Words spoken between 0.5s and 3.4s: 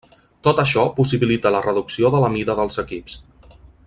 això possibilita la reducció de la mida dels equips.